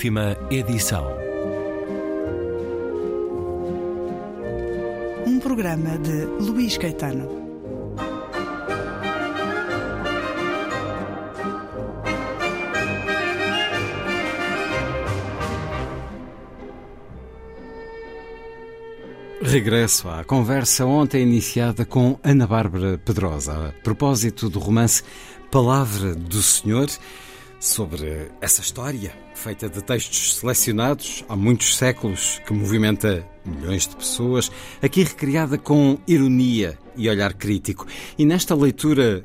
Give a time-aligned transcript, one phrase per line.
[0.00, 1.06] Última edição.
[5.26, 7.28] Um programa de Luís Caetano.
[19.42, 25.02] Regresso à conversa ontem iniciada com Ana Bárbara Pedrosa, a propósito do romance
[25.50, 26.88] Palavra do Senhor
[27.60, 34.50] sobre essa história feita de textos selecionados há muitos séculos que movimenta milhões de pessoas,
[34.82, 37.86] aqui recriada com ironia e olhar crítico.
[38.18, 39.22] E nesta leitura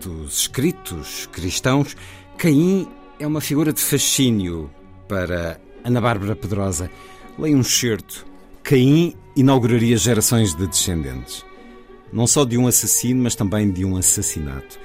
[0.00, 1.96] dos escritos cristãos,
[2.38, 4.70] Caim é uma figura de fascínio
[5.08, 6.90] para Ana Bárbara Pedrosa.
[7.38, 8.24] Leia um certo.
[8.62, 11.44] Caim inauguraria gerações de descendentes.
[12.12, 14.78] Não só de um assassino, mas também de um assassinato.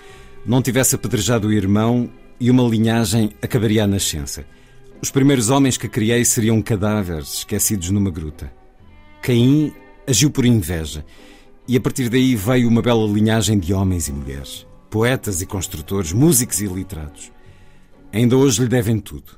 [0.46, 2.10] Não tivesse apedrejado o irmão,
[2.40, 4.46] e uma linhagem acabaria a nascença.
[5.02, 8.52] Os primeiros homens que criei seriam cadáveres esquecidos numa gruta.
[9.22, 9.74] Caim
[10.08, 11.06] agiu por inveja,
[11.68, 16.14] e a partir daí veio uma bela linhagem de homens e mulheres, poetas e construtores,
[16.14, 17.32] músicos e literados.
[18.12, 19.38] Ainda hoje lhe devem tudo.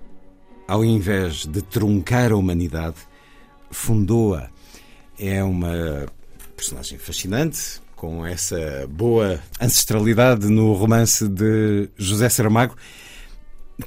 [0.68, 2.98] Ao invés de truncar a humanidade,
[3.72, 4.50] fundou-a.
[5.18, 6.06] É uma
[6.56, 12.74] personagem fascinante, com essa boa ancestralidade no romance de José Saramago.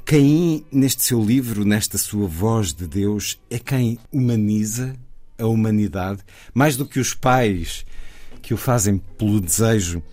[0.05, 4.95] Caim, neste seu livro, nesta sua voz de Deus, é quem humaniza
[5.39, 6.21] a humanidade,
[6.53, 7.87] mais do que os pais
[8.39, 10.03] que o fazem pelo desejo,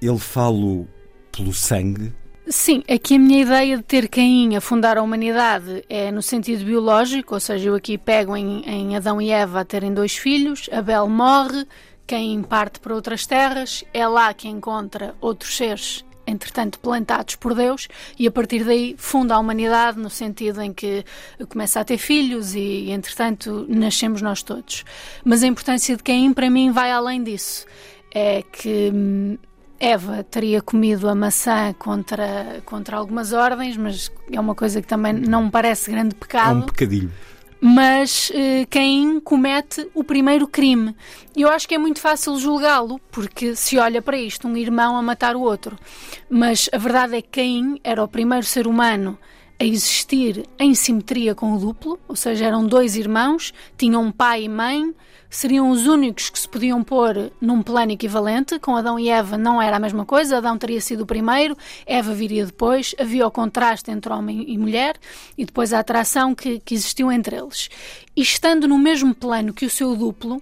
[0.00, 0.86] ele fala
[1.30, 2.10] pelo sangue.
[2.48, 6.64] Sim, aqui a minha ideia de ter Caim a fundar a humanidade é no sentido
[6.64, 10.66] biológico, ou seja, eu aqui pego em, em Adão e Eva a terem dois filhos,
[10.72, 11.66] Abel morre,
[12.08, 17.86] quem parte para outras terras é lá que encontra outros seres entretanto plantados por Deus
[18.18, 21.04] e a partir daí funda a humanidade no sentido em que
[21.48, 24.84] começa a ter filhos e entretanto nascemos nós todos.
[25.22, 27.66] Mas a importância de Caim para mim vai além disso.
[28.14, 29.38] É que hum,
[29.78, 35.12] Eva teria comido a maçã contra, contra algumas ordens, mas é uma coisa que também
[35.12, 36.60] não me parece grande pecado.
[36.60, 37.12] É um pecadilho
[37.60, 38.30] mas
[38.70, 40.94] Caim comete o primeiro crime.
[41.36, 45.02] Eu acho que é muito fácil julgá-lo, porque se olha para isto, um irmão a
[45.02, 45.78] matar o outro.
[46.28, 49.18] Mas a verdade é que Caim era o primeiro ser humano
[49.60, 54.44] a existir em simetria com o duplo, ou seja, eram dois irmãos, tinham um pai
[54.44, 54.94] e mãe,
[55.28, 58.58] seriam os únicos que se podiam pôr num plano equivalente.
[58.60, 62.14] Com Adão e Eva não era a mesma coisa, Adão teria sido o primeiro, Eva
[62.14, 64.96] viria depois, havia o contraste entre homem e mulher
[65.36, 67.68] e depois a atração que, que existiu entre eles.
[68.14, 70.40] E estando no mesmo plano que o seu duplo,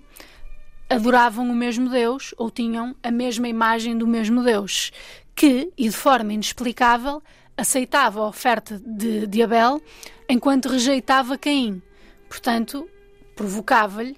[0.88, 4.92] adoravam o mesmo Deus ou tinham a mesma imagem do mesmo Deus,
[5.34, 7.22] que, e de forma inexplicável,
[7.56, 9.80] aceitava a oferta de, de Abel
[10.28, 11.80] enquanto rejeitava Caim.
[12.28, 12.88] Portanto,
[13.34, 14.16] provocava-lhe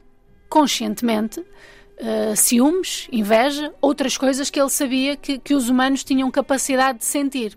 [0.49, 6.99] conscientemente uh, ciúmes, inveja, outras coisas que ele sabia que, que os humanos tinham capacidade
[6.99, 7.55] de sentir.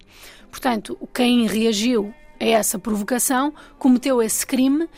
[0.49, 4.89] Portanto, o Caim reagiu a essa provocação, cometeu esse crime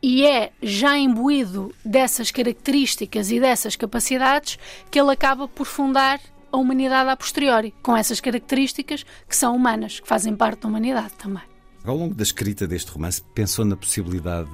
[0.00, 4.58] e é já imbuído dessas características e dessas capacidades
[4.90, 6.20] que ele acaba por fundar
[6.54, 11.12] a humanidade a posteriori, com essas características que são humanas, que fazem parte da humanidade
[11.18, 11.42] também.
[11.84, 14.50] Ao longo da escrita deste romance, pensou na possibilidade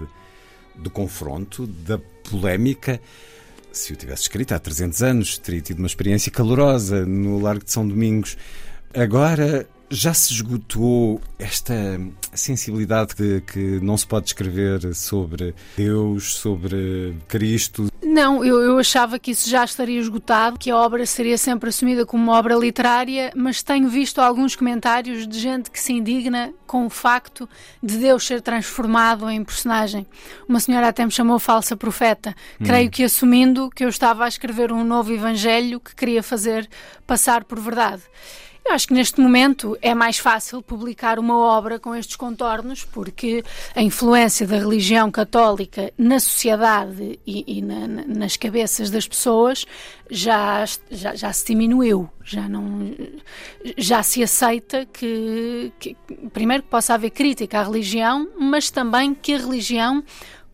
[0.74, 3.00] do confronto, da polémica.
[3.70, 7.70] Se o tivesse escrito há 300 anos, teria tido uma experiência calorosa no Largo de
[7.70, 8.36] São Domingos.
[8.94, 12.00] Agora já se esgotou esta
[12.32, 19.21] sensibilidade de que não se pode escrever sobre Deus, sobre Cristo, não, eu, eu achava
[19.21, 23.32] que isso já estaria esgotado, que a obra seria sempre assumida como uma obra literária,
[23.37, 27.48] mas tenho visto alguns comentários de gente que se indigna com o facto
[27.81, 30.04] de Deus ser transformado em personagem.
[30.48, 32.65] Uma senhora até me chamou falsa profeta, hum.
[32.65, 36.68] creio que assumindo que eu estava a escrever um novo evangelho que queria fazer
[37.06, 38.03] passar por verdade.
[38.70, 43.42] Eu acho que neste momento é mais fácil publicar uma obra com estes contornos, porque
[43.74, 49.66] a influência da religião católica na sociedade e, e na, nas cabeças das pessoas
[50.08, 52.94] já, já, já, se diminuiu, já não
[53.76, 55.96] já se aceita que, que
[56.32, 60.04] primeiro que possa haver crítica à religião, mas também que a religião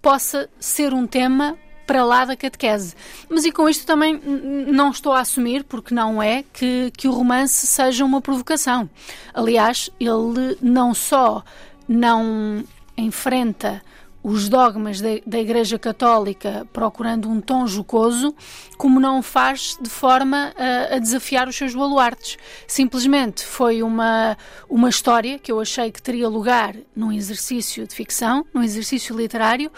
[0.00, 2.94] possa ser um tema para lá da catequese.
[3.28, 4.20] Mas e com isto também
[4.66, 8.88] não estou a assumir, porque não é, que, que o romance seja uma provocação.
[9.32, 11.44] Aliás, ele não só
[11.88, 12.64] não
[12.96, 13.82] enfrenta
[14.28, 18.34] os dogmas da, da Igreja Católica procurando um tom jocoso,
[18.76, 22.36] como não faz de forma a, a, desafiar os seus baluartes.
[22.66, 24.36] Simplesmente foi uma,
[24.68, 29.70] uma história que eu achei que teria lugar num exercício de ficção, num exercício literário,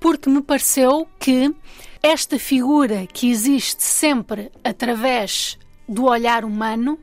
[0.00, 1.54] porque me pareceu que
[2.02, 6.98] esta figura que existe sempre através do olhar humano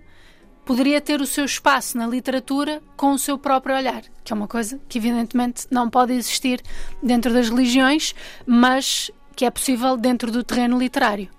[0.65, 4.47] poderia ter o seu espaço na literatura com o seu próprio olhar, que é uma
[4.47, 6.61] coisa que evidentemente não pode existir
[7.01, 8.13] dentro das religiões,
[8.45, 11.29] mas que é possível dentro do terreno literário.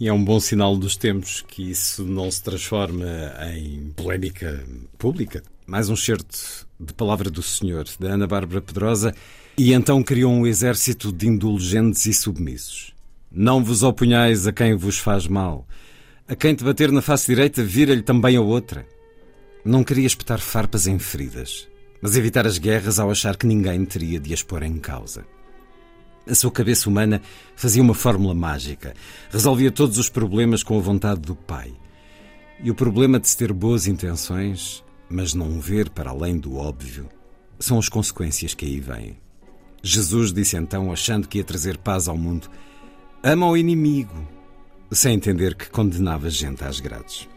[0.00, 3.06] E é um bom sinal dos tempos que isso não se transforma
[3.54, 4.64] em polémica
[4.98, 5.42] pública.
[5.66, 9.14] Mais um certo de Palavra do Senhor, da Ana Bárbara Pedrosa,
[9.56, 12.94] e então criou um exército de indulgentes e submissos.
[13.30, 15.66] Não vos opunhais a quem vos faz mal,
[16.26, 18.86] a quem te bater na face direita, vira-lhe também a outra.
[19.64, 21.68] Não queria espetar farpas em feridas,
[22.00, 25.24] mas evitar as guerras ao achar que ninguém teria de as pôr em causa.
[26.26, 27.20] A sua cabeça humana
[27.56, 28.94] fazia uma fórmula mágica.
[29.30, 31.72] Resolvia todos os problemas com a vontade do Pai.
[32.62, 37.08] E o problema de se ter boas intenções, mas não ver para além do óbvio,
[37.58, 39.16] são as consequências que aí vêm.
[39.82, 42.48] Jesus disse então, achando que ia trazer paz ao mundo:
[43.22, 44.26] Ama o inimigo,
[44.90, 47.28] sem entender que condenava gente às grades.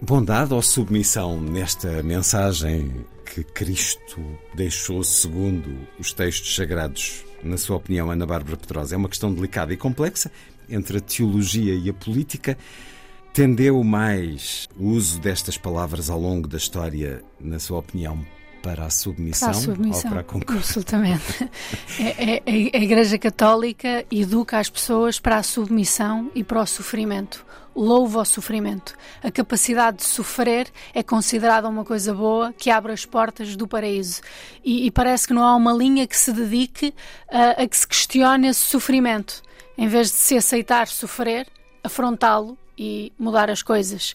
[0.00, 4.20] Bondade ou submissão nesta mensagem que Cristo
[4.54, 9.72] deixou segundo os textos sagrados, na sua opinião, Ana Bárbara Pedrosa, é uma questão delicada
[9.72, 10.30] e complexa
[10.68, 12.58] entre a teologia e a política.
[13.32, 18.26] Tendeu mais o uso destas palavras ao longo da história, na sua opinião,
[18.62, 20.56] para a submissão, para a submissão ou para a concórdia?
[20.56, 21.50] Absolutamente.
[21.98, 27.44] É, é, a Igreja Católica educa as pessoas para a submissão e para o sofrimento.
[27.74, 28.94] Louva o sofrimento.
[29.22, 34.20] A capacidade de sofrer é considerada uma coisa boa que abre as portas do paraíso.
[34.64, 36.94] E, e parece que não há uma linha que se dedique
[37.30, 39.42] a, a que se questione esse sofrimento.
[39.76, 41.46] Em vez de se aceitar sofrer,
[41.82, 44.14] afrontá-lo e mudar as coisas.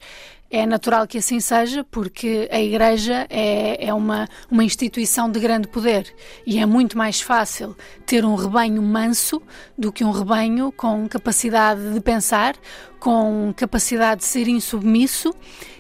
[0.49, 5.67] É natural que assim seja, porque a Igreja é, é uma, uma instituição de grande
[5.67, 6.13] poder
[6.45, 9.41] e é muito mais fácil ter um rebanho manso
[9.77, 12.55] do que um rebanho com capacidade de pensar,
[12.97, 15.33] com capacidade de ser insubmisso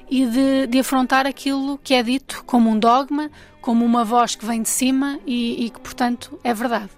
[0.09, 3.31] e de, de afrontar aquilo que é dito como um dogma,
[3.61, 6.89] como uma voz que vem de cima e, e que, portanto, é verdade.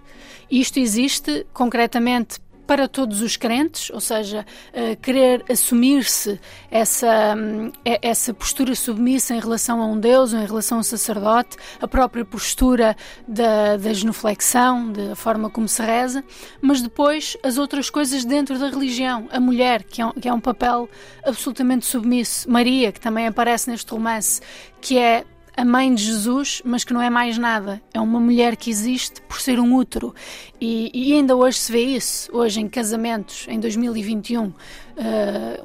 [0.50, 2.40] Isto existe concretamente
[2.70, 4.46] para todos os crentes, ou seja,
[4.76, 6.40] uh, querer assumir-se
[6.70, 10.84] essa, um, essa postura submissa em relação a um Deus ou em relação a um
[10.84, 12.96] sacerdote, a própria postura
[13.28, 16.24] da, da genuflexão, da forma como se reza,
[16.62, 19.28] mas depois as outras coisas dentro da religião.
[19.32, 20.88] A mulher, que é um, que é um papel
[21.26, 22.48] absolutamente submisso.
[22.52, 24.42] Maria, que também aparece neste romance,
[24.80, 25.26] que é
[25.60, 27.82] a mãe de Jesus, mas que não é mais nada.
[27.94, 30.16] É uma mulher que existe por ser um útero.
[30.60, 32.30] E, e ainda hoje se vê isso.
[32.32, 34.54] Hoje, em casamentos, em 2021, uh,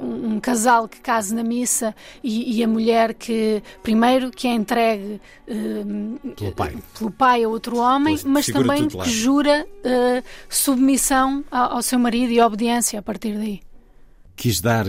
[0.01, 4.53] um, um, casal que casa na missa e, e, a mulher que, primeiro, que é
[4.53, 6.77] entregue uh, pelo, pai.
[6.99, 12.33] pelo pai a outro homem, mas também que jura uh, submissão ao, ao, seu marido
[12.33, 13.61] e obediência a partir daí.
[14.35, 14.87] Quis dar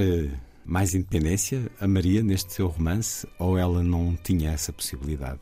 [0.66, 5.40] mais independência a Maria neste seu romance ou ela não tinha essa possibilidade?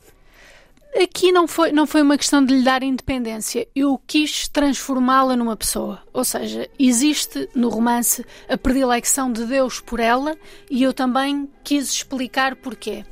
[1.03, 3.67] Aqui não foi, não foi uma questão de lhe dar independência.
[3.75, 6.01] Eu quis transformá-la numa pessoa.
[6.13, 10.37] Ou seja, existe no romance a predilecção de Deus por ela
[10.71, 13.05] e eu também quis explicar porquê.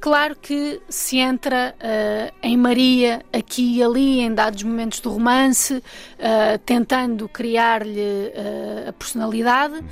[0.00, 5.76] Claro que se entra uh, em Maria aqui e ali, em dados momentos do romance,
[5.76, 9.82] uh, tentando criar-lhe uh, a personalidade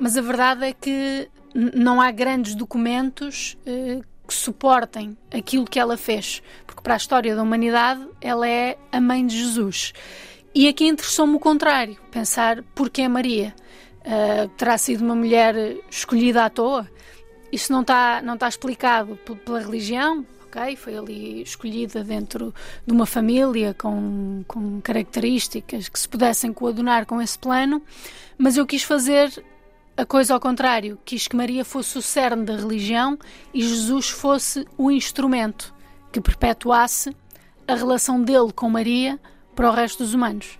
[0.00, 5.96] mas a verdade é que não há grandes documentos uh, que suportem aquilo que ela
[5.96, 9.92] fez, porque para a história da humanidade ela é a mãe de Jesus.
[10.54, 13.54] E aqui interessou-me o contrário, pensar porque é Maria.
[14.00, 15.54] Uh, terá sido uma mulher
[15.90, 16.88] escolhida à toa?
[17.52, 20.76] Isso não está não tá explicado pela religião, ok?
[20.76, 22.54] Foi ali escolhida dentro
[22.86, 27.82] de uma família com, com características que se pudessem coadunar com esse plano,
[28.38, 29.30] mas eu quis fazer
[30.00, 33.18] a coisa ao contrário, quis que Maria fosse o cerne da religião
[33.52, 35.74] e Jesus fosse o instrumento
[36.10, 37.14] que perpetuasse
[37.68, 39.20] a relação dele com Maria
[39.54, 40.58] para o resto dos humanos.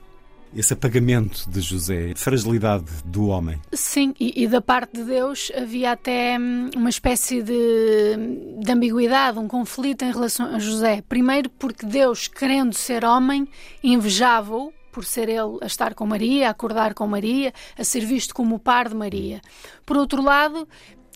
[0.55, 3.59] Esse apagamento de José, fragilidade do homem.
[3.73, 8.17] Sim, e, e da parte de Deus havia até hum, uma espécie de,
[8.59, 11.03] de ambiguidade, um conflito em relação a José.
[11.09, 13.49] Primeiro, porque Deus, querendo ser homem,
[13.83, 18.35] invejava-o por ser ele a estar com Maria, a acordar com Maria, a ser visto
[18.35, 19.41] como o par de Maria.
[19.87, 20.67] Por outro lado,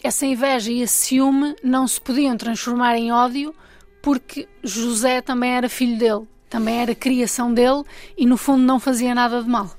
[0.02, 3.54] essa inveja e esse ciúme não se podiam transformar em ódio
[4.02, 6.28] porque José também era filho dele.
[6.50, 7.82] também era criação dele
[8.16, 9.74] e no fundo não fazia nada de mal.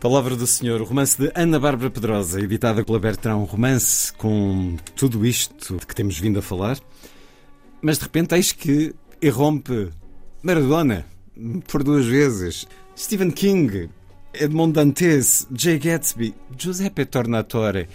[0.00, 4.76] Palavra do Senhor, o romance de Ana Bárbara Pedrosa, editada pela Bertrand, um romance com
[4.96, 6.78] tudo isto de que temos vindo a falar,
[7.80, 9.90] mas de repente eis que irrompe
[10.42, 11.06] Maradona
[11.66, 13.88] por duas vezes, Stephen King,
[14.32, 17.88] Edmond Dantes, Jay Gatsby, Giuseppe Tornatore.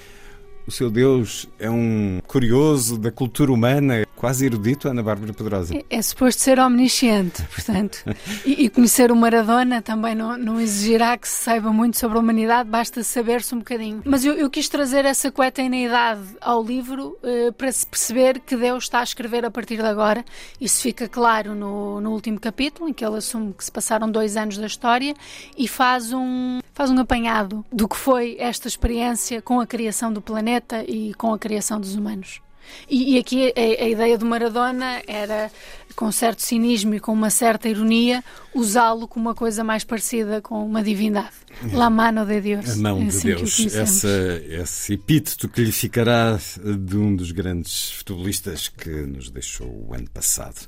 [0.67, 5.73] O seu Deus é um curioso da cultura humana quase erudito, Ana Bárbara Pedrosa.
[5.73, 8.03] É, é suposto ser omnisciente, portanto.
[8.45, 12.21] e, e, conhecer o Maradona também não, não, exigirá que se saiba muito sobre a
[12.21, 14.01] humanidade, basta saber-se um bocadinho.
[14.03, 18.83] Mas eu, eu quis trazer essa idade ao livro uh, para se perceber que Deus
[18.83, 20.25] está a escrever a partir de agora.
[20.59, 24.35] Isso fica claro no, no último capítulo, em que ele assume que se passaram dois
[24.35, 25.13] anos da história
[25.57, 30.21] e faz um, faz um apanhado do que foi esta experiência com a criação do
[30.21, 32.41] planeta e com a criação dos humanos.
[32.89, 35.51] E, e aqui a, a, ideia do Maradona era,
[35.95, 38.23] com certo cinismo e com uma certa ironia,
[38.53, 41.35] usá-lo como uma coisa mais parecida com uma divindade.
[41.73, 42.69] La mano de Deus.
[42.69, 43.75] A mão é de assim Deus.
[43.75, 49.93] Essa, esse epíteto que lhe ficará de um dos grandes futebolistas que nos deixou o
[49.93, 50.67] ano passado.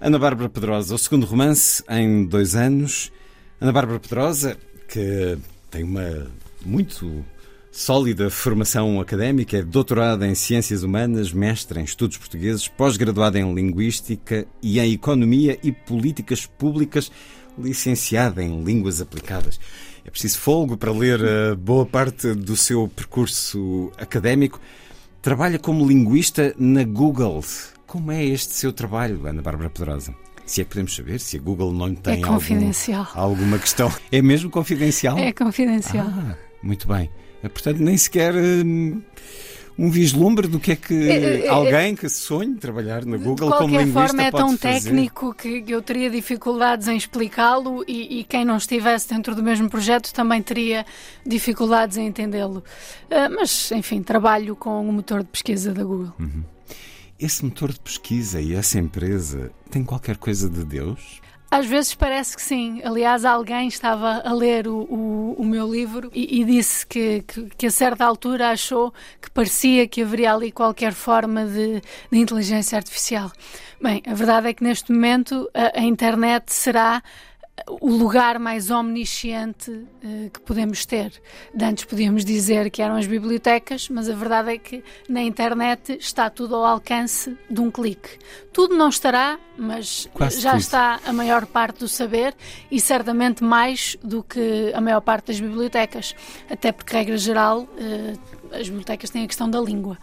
[0.00, 3.12] Ana Bárbara Pedrosa, o segundo romance em dois anos.
[3.60, 4.58] Ana Bárbara Pedrosa,
[4.88, 5.38] que
[5.70, 6.26] tem uma
[6.64, 7.24] muito
[7.72, 14.46] Sólida formação académica, é doutorada em Ciências Humanas, mestre em Estudos Portugueses, pós-graduada em Linguística
[14.62, 17.10] e em Economia e Políticas Públicas,
[17.58, 19.58] licenciada em Línguas Aplicadas.
[20.04, 24.60] É preciso folgo para ler a boa parte do seu percurso académico.
[25.22, 27.42] Trabalha como linguista na Google.
[27.86, 30.14] Como é este seu trabalho, Ana Bárbara Pedrosa?
[30.44, 33.08] Se é que podemos saber, se a Google não tem é confidencial.
[33.14, 33.90] Algum, alguma questão.
[34.10, 35.16] É mesmo confidencial?
[35.16, 36.06] É confidencial.
[36.06, 37.08] Ah, muito bem.
[37.42, 39.02] É, portanto, nem sequer hum,
[39.78, 43.76] um vislumbre do que é que é, é, alguém que sonhe trabalhar na Google como
[43.78, 44.80] linguista De qualquer forma, é tão fazer.
[44.80, 49.68] técnico que eu teria dificuldades em explicá-lo e, e, quem não estivesse dentro do mesmo
[49.68, 50.84] projeto também teria
[51.26, 52.62] dificuldades em entendê-lo.
[53.10, 56.12] Uh, mas, enfim, trabalho com o motor de pesquisa da Google.
[56.18, 56.44] Uhum.
[57.18, 61.20] Esse motor de pesquisa e essa empresa tem qualquer coisa de Deus?
[61.52, 62.80] Às vezes parece que sim.
[62.82, 67.42] Aliás, alguém estava a ler o, o, o meu livro e, e disse que, que,
[67.58, 68.90] que, a certa altura achou
[69.20, 73.30] que parecia que haveria ali qualquer forma de, de inteligência artificial.
[73.78, 77.02] Bem, a verdade é que neste momento a, a internet será
[77.68, 81.12] o lugar mais omnisciente uh, que podemos ter.
[81.54, 85.96] De antes podíamos dizer que eram as bibliotecas, mas a verdade é que na internet
[85.98, 88.18] está tudo ao alcance de um clique.
[88.52, 90.60] Tudo não estará, mas Quase já tudo.
[90.60, 92.34] está a maior parte do saber
[92.70, 96.14] e certamente mais do que a maior parte das bibliotecas.
[96.50, 99.98] Até porque, regra geral, uh, as bibliotecas têm a questão da língua.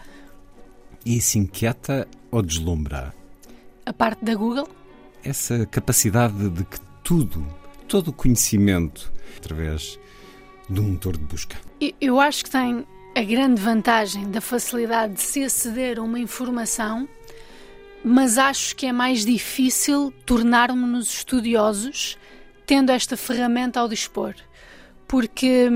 [1.06, 3.14] E isso inquieta ou deslumbra?
[3.86, 4.68] A parte da Google?
[5.24, 7.44] Essa capacidade de que tudo,
[7.88, 10.00] todo o conhecimento através
[10.70, 11.58] de um motor de busca.
[12.00, 12.86] Eu acho que tem
[13.16, 17.10] a grande vantagem da facilidade de se aceder a uma informação,
[18.04, 22.16] mas acho que é mais difícil tornarmos-nos estudiosos
[22.68, 24.36] tendo esta ferramenta ao dispor.
[25.08, 25.68] Porque,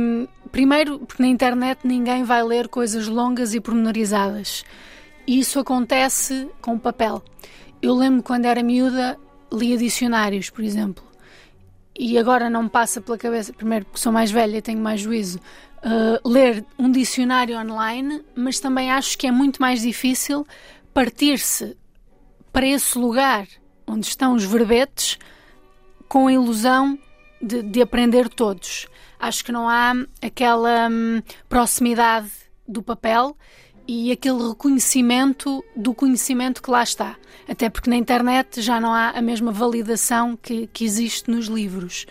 [0.51, 4.63] primeiro, porque na internet ninguém vai ler coisas longas e pormenorizadas.
[5.25, 7.23] E isso acontece com o papel.
[7.81, 9.17] Eu lembro quando era miúda,
[9.51, 11.11] lia dicionários, por exemplo
[11.97, 15.01] e agora não me passa pela cabeça, primeiro porque sou mais velha e tenho mais
[15.01, 15.39] juízo,
[15.83, 20.45] uh, ler um dicionário online, mas também acho que é muito mais difícil
[20.93, 21.77] partir-se
[22.51, 23.47] para esse lugar
[23.85, 25.17] onde estão os verbetes
[26.07, 26.97] com a ilusão
[27.41, 28.87] de, de aprender todos.
[29.19, 32.29] Acho que não há aquela hum, proximidade
[32.67, 33.35] do papel
[33.87, 37.15] e aquele reconhecimento do conhecimento que lá está.
[37.47, 42.05] Até porque na internet já não há a mesma validação que, que existe nos livros.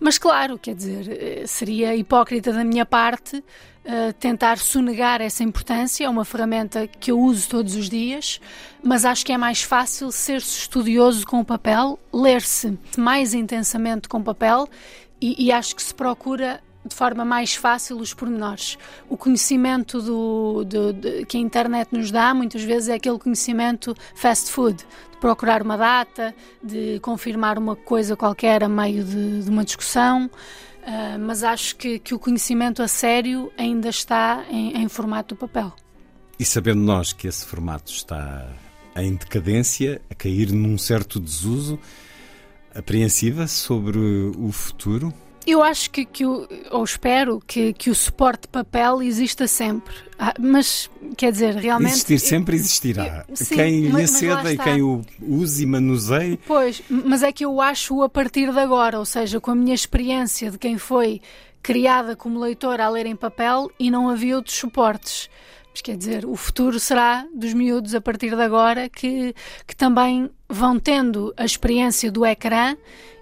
[0.00, 6.04] Mas claro, quer dizer, eh, seria hipócrita da minha parte uh, tentar sonegar essa importância.
[6.04, 8.40] É uma ferramenta que eu uso todos os dias,
[8.82, 14.18] mas acho que é mais fácil ser-se estudioso com o papel, ler-se mais intensamente com
[14.18, 14.68] o papel
[15.20, 18.76] e, e acho que se procura de forma mais fácil os pormenores.
[19.08, 23.94] O conhecimento do, do, de, que a internet nos dá, muitas vezes, é aquele conhecimento
[24.14, 29.50] fast food, de procurar uma data, de confirmar uma coisa qualquer a meio de, de
[29.50, 30.26] uma discussão.
[30.82, 35.72] Uh, mas acho que, que, o conhecimento a sério ainda está em, em formato papel.
[36.36, 38.48] E sabendo nós que esse formato está
[38.96, 41.78] em decadência, a cair num certo desuso,
[42.74, 43.98] apreensiva sobre
[44.36, 45.14] o futuro,
[45.46, 49.94] Eu acho que, que o, ou espero que, que o suporte de papel exista sempre.
[50.18, 51.92] Ah, mas, quer dizer, realmente.
[51.92, 53.24] Existir sempre existirá.
[53.34, 56.38] Sim, quem lhe aceda e quem o use e manuseie.
[56.46, 59.74] Pois, mas é que eu acho a partir de agora, ou seja, com a minha
[59.74, 61.20] experiência de quem foi
[61.62, 65.30] criada como leitora a ler em papel e não havia outros suportes.
[65.72, 69.34] Mas quer dizer, o futuro será dos miúdos a partir de agora que,
[69.66, 72.76] que também vão tendo a experiência do ecrã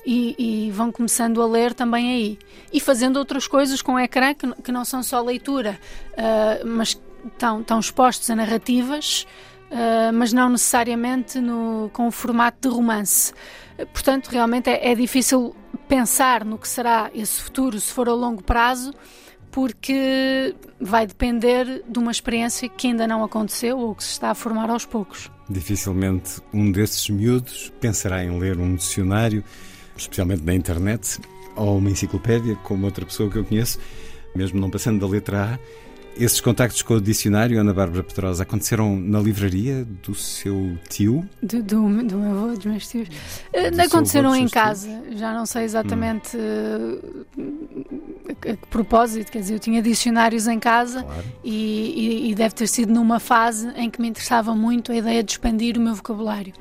[0.05, 2.39] e, e, vão começando a ler também aí.
[2.73, 5.79] E fazendo outras coisas com o ecrã que, que não são só leitura,
[6.13, 9.27] uh, mas estão, estão expostos a narrativas,
[9.71, 13.33] uh, mas não necessariamente no, com o formato de romance.
[13.93, 15.55] portanto, realmente é, é difícil
[15.87, 18.93] pensar no que será esse futuro se for a longo prazo
[19.51, 24.35] porque vai depender de uma experiência que ainda não aconteceu ou que se está a
[24.35, 25.31] formar aos poucos.
[25.49, 29.43] Dificilmente um desses miúdos pensará em ler um dicionário,
[29.97, 31.21] especialmente na internet,
[31.57, 33.79] ou uma enciclopédia, como outra pessoa que eu conheço,
[34.35, 35.59] mesmo não passando da letra A
[36.17, 41.29] esses contactos com o dicionário, Ana Bárbara Pedrosa, aconteceram na livraria do seu tio?
[41.43, 43.09] Do, do, do meu avô, dos meus tios.
[43.09, 45.19] Do aconteceram em casa, tios?
[45.19, 47.25] já não sei exatamente hum.
[48.29, 51.25] a, a, que propósito, quer dizer, eu tinha dicionários em casa claro.
[51.45, 55.23] e, e, e deve ter sido numa fase em que me interessava muito a ideia
[55.23, 56.53] de expandir o meu vocabulário.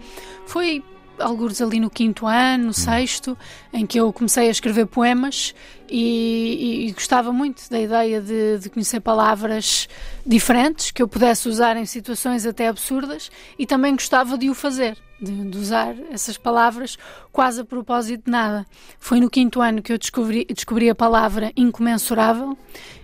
[0.46, 0.84] Foi
[1.20, 2.74] alguns ali no quinto ano, no hum.
[2.74, 3.38] sexto,
[3.74, 5.54] em que eu comecei a escrever poemas
[5.90, 9.88] e, e gostava muito da ideia de, de, conhecer palavras
[10.26, 14.98] diferentes que eu pudesse usar em situações até absurdas e também gostava de o fazer.
[15.22, 16.98] De, de usar essas palavras
[17.30, 18.66] quase a propósito de nada.
[18.98, 22.58] Foi no quinto ano que eu descobri, descobri a palavra incomensurável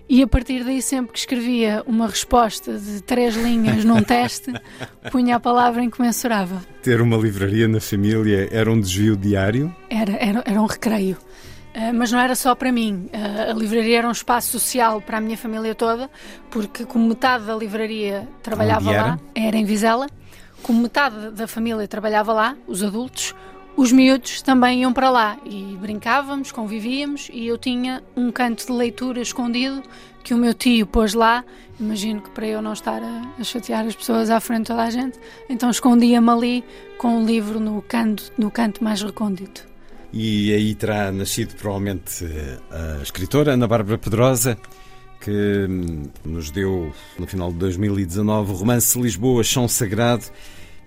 [0.07, 4.53] e a partir daí, sempre que escrevia uma resposta de três linhas num teste,
[5.11, 6.59] punha a palavra incomensurável.
[6.83, 9.75] Ter uma livraria na família era um desvio diário?
[9.89, 11.17] Era, era, era um recreio.
[11.75, 13.09] Uh, mas não era só para mim.
[13.11, 16.09] Uh, a livraria era um espaço social para a minha família toda,
[16.51, 20.07] porque como metade da livraria trabalhava lá, era em Vizela,
[20.61, 23.35] como metade da família trabalhava lá, os adultos,
[23.77, 28.71] os miúdos também iam para lá e brincávamos, convivíamos e eu tinha um canto de
[28.71, 29.83] leitura escondido
[30.23, 31.43] que o meu tio pôs lá.
[31.77, 34.83] Imagino que para eu não estar a, a chatear as pessoas à frente de toda
[34.83, 36.63] a gente, então escondia-me ali
[36.97, 39.67] com o livro no canto, no canto mais recôndito.
[40.13, 42.25] E aí terá nascido provavelmente
[42.71, 44.57] a escritora Ana Bárbara Pedrosa,
[45.19, 50.23] que hum, nos deu no final de 2019 o romance Lisboa Chão Sagrado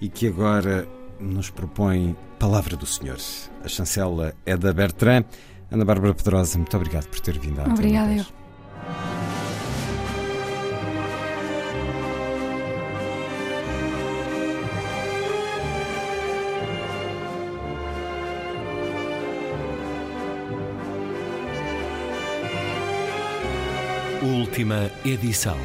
[0.01, 0.89] e que agora
[1.21, 3.19] nos propõe Palavra do Senhor.
[3.65, 5.25] A chancela é da Bertrand.
[5.71, 8.25] Ana Bárbara Pedrosa, muito obrigado por ter vindo à Obrigada eu.
[24.23, 25.57] Última edição.